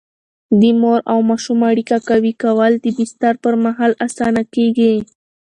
د 0.59 0.61
مور 0.81 0.99
او 1.11 1.19
ماشوم 1.29 1.59
اړیکه 1.71 1.95
قوي 2.09 2.33
کول 2.43 2.71
د 2.79 2.85
بستر 2.97 3.33
پر 3.43 3.53
مهال 3.65 3.91
اسانه 4.05 4.43
کېږي. 4.55 4.93